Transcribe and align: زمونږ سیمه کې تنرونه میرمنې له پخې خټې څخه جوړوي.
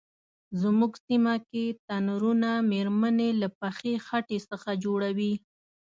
زمونږ 0.61 0.93
سیمه 1.07 1.35
کې 1.49 1.65
تنرونه 1.87 2.49
میرمنې 2.71 3.29
له 3.41 3.47
پخې 3.59 3.93
خټې 4.05 4.39
څخه 4.49 4.71
جوړوي. 4.83 5.33